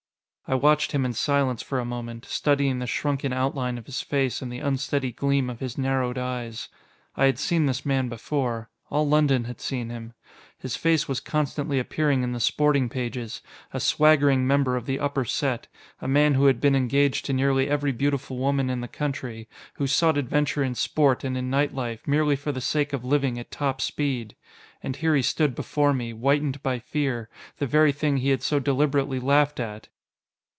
[0.47, 4.41] I watched him in silence for a moment, studying the shrunken outline of his face
[4.41, 6.67] and the unsteady gleam of his narrowed eyes.
[7.15, 8.69] I had seen this man before.
[8.89, 10.11] All London had seen him.
[10.57, 13.41] His face was constantly appearing in the sporting pages,
[13.73, 15.67] a swaggering member of the upper set
[16.01, 19.87] a man who had been engaged to nearly every beautiful woman in the country who
[19.87, 23.51] sought adventure in sport and in night life, merely for the sake of living at
[23.51, 24.35] top speed.
[24.83, 28.59] And here he stood before me, whitened by fear, the very thing he had so
[28.59, 29.87] deliberately laughed at!